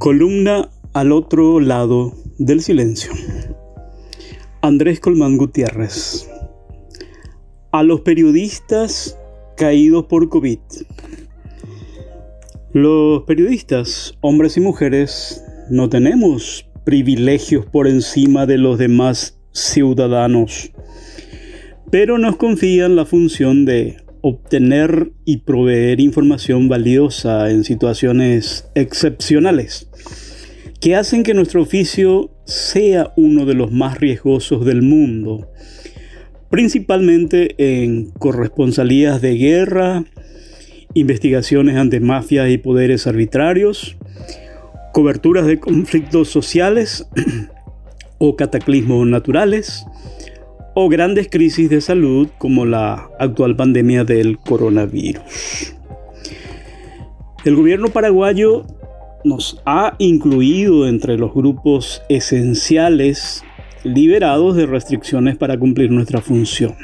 [0.00, 3.12] Columna al otro lado del silencio.
[4.62, 6.26] Andrés Colmán Gutiérrez.
[7.70, 9.18] A los periodistas
[9.58, 10.58] caídos por COVID.
[12.72, 20.72] Los periodistas, hombres y mujeres, no tenemos privilegios por encima de los demás ciudadanos,
[21.90, 29.88] pero nos confían la función de obtener y proveer información valiosa en situaciones excepcionales
[30.80, 35.50] que hacen que nuestro oficio sea uno de los más riesgosos del mundo,
[36.48, 40.04] principalmente en corresponsalías de guerra,
[40.94, 43.96] investigaciones ante mafias y poderes arbitrarios,
[44.92, 47.06] coberturas de conflictos sociales
[48.18, 49.84] o cataclismos naturales,
[50.74, 55.74] o grandes crisis de salud como la actual pandemia del coronavirus.
[57.44, 58.66] El gobierno paraguayo
[59.24, 63.42] nos ha incluido entre los grupos esenciales
[63.84, 66.74] liberados de restricciones para cumplir nuestra función,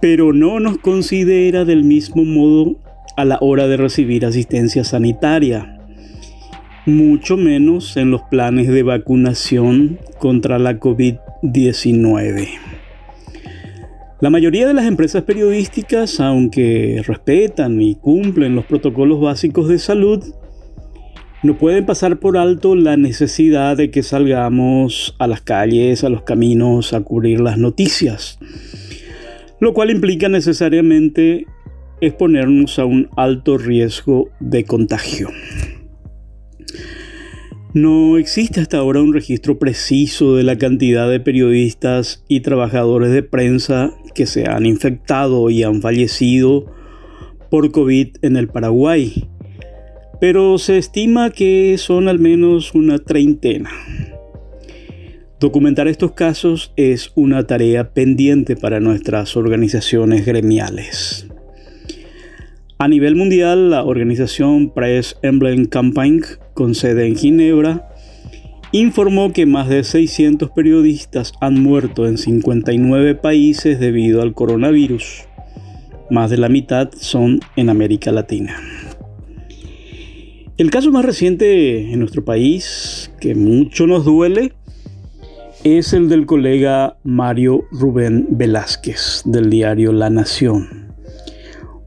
[0.00, 2.76] pero no nos considera del mismo modo
[3.16, 5.78] a la hora de recibir asistencia sanitaria
[6.88, 11.27] mucho menos en los planes de vacunación contra la COVID-19.
[14.20, 20.24] La mayoría de las empresas periodísticas, aunque respetan y cumplen los protocolos básicos de salud,
[21.44, 26.22] no pueden pasar por alto la necesidad de que salgamos a las calles, a los
[26.22, 28.40] caminos, a cubrir las noticias,
[29.60, 31.46] lo cual implica necesariamente
[32.00, 35.28] exponernos a un alto riesgo de contagio.
[37.74, 43.22] No existe hasta ahora un registro preciso de la cantidad de periodistas y trabajadores de
[43.22, 46.72] prensa que se han infectado y han fallecido
[47.50, 49.28] por COVID en el Paraguay,
[50.18, 53.70] pero se estima que son al menos una treintena.
[55.38, 61.28] Documentar estos casos es una tarea pendiente para nuestras organizaciones gremiales.
[62.78, 66.22] A nivel mundial, la organización Press Emblem Campaign,
[66.58, 67.88] con sede en Ginebra,
[68.72, 75.28] informó que más de 600 periodistas han muerto en 59 países debido al coronavirus.
[76.10, 78.56] Más de la mitad son en América Latina.
[80.56, 84.52] El caso más reciente en nuestro país, que mucho nos duele,
[85.62, 90.88] es el del colega Mario Rubén Velázquez del diario La Nación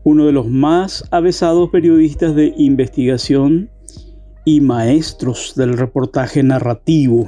[0.04, 3.70] uno de los más avesados periodistas de investigación
[4.46, 7.28] y maestros del reportaje narrativo,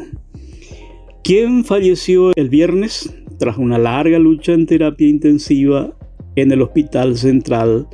[1.23, 5.95] quien falleció el viernes tras una larga lucha en terapia intensiva
[6.35, 7.87] en el Hospital Central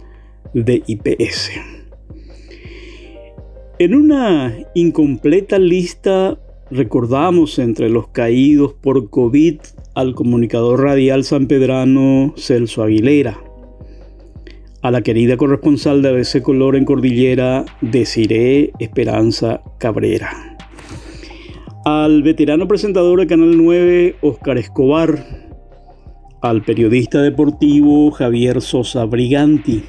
[0.53, 1.51] de IPS.
[3.79, 6.37] En una incompleta lista
[6.71, 9.59] recordamos entre los caídos por COVID
[9.95, 13.48] al comunicador radial sanpedrano Celso Aguilera
[14.81, 20.57] a la querida corresponsal de ABC Color en Cordillera, Desiree Esperanza Cabrera.
[21.85, 25.25] Al veterano presentador de Canal 9, Oscar Escobar.
[26.41, 29.83] Al periodista deportivo Javier Sosa Briganti.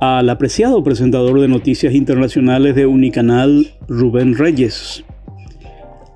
[0.00, 5.04] Al apreciado presentador de noticias internacionales de Unicanal, Rubén Reyes.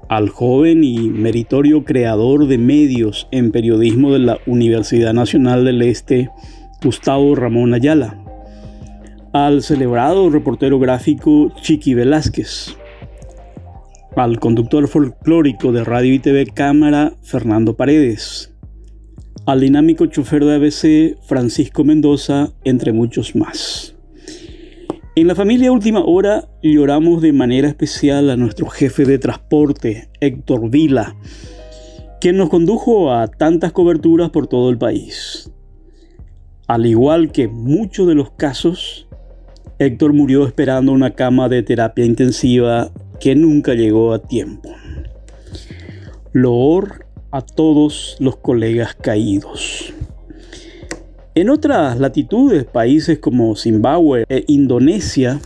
[0.08, 6.30] Al joven y meritorio creador de medios en periodismo de la Universidad Nacional del Este,
[6.82, 8.16] Gustavo Ramón Ayala,
[9.34, 12.74] al celebrado reportero gráfico Chiqui Velázquez,
[14.16, 18.54] al conductor folclórico de radio y TV Cámara Fernando Paredes,
[19.44, 23.94] al dinámico chofer de ABC Francisco Mendoza, entre muchos más.
[25.16, 30.70] En la familia Última Hora lloramos de manera especial a nuestro jefe de transporte, Héctor
[30.70, 31.14] Vila,
[32.22, 35.52] quien nos condujo a tantas coberturas por todo el país.
[36.70, 39.08] Al igual que muchos de los casos,
[39.80, 44.70] Héctor murió esperando una cama de terapia intensiva que nunca llegó a tiempo.
[46.32, 49.92] Loor a todos los colegas caídos.
[51.34, 55.40] En otras latitudes, países como Zimbabue e Indonesia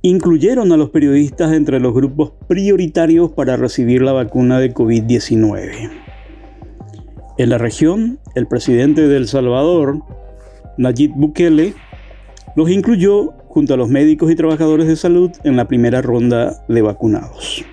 [0.00, 6.03] incluyeron a los periodistas entre los grupos prioritarios para recibir la vacuna de COVID-19.
[7.36, 10.02] En la región, el presidente de El Salvador,
[10.78, 11.74] Nayib Bukele,
[12.54, 16.82] los incluyó junto a los médicos y trabajadores de salud en la primera ronda de
[16.82, 17.64] vacunados.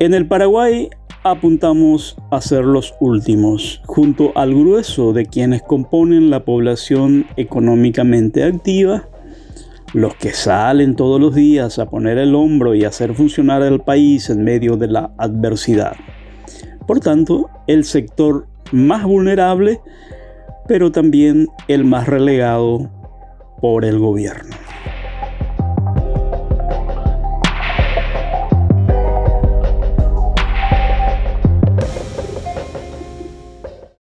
[0.00, 0.88] En el Paraguay
[1.22, 9.06] apuntamos a ser los últimos, junto al grueso de quienes componen la población económicamente activa,
[9.92, 14.30] los que salen todos los días a poner el hombro y hacer funcionar el país
[14.30, 15.96] en medio de la adversidad.
[16.88, 19.78] Por tanto, el sector más vulnerable,
[20.66, 22.90] pero también el más relegado
[23.60, 24.56] por el gobierno.